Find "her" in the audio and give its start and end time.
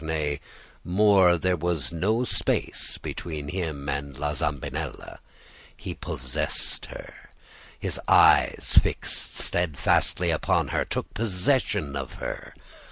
6.87-7.29, 10.69-10.85, 12.15-12.55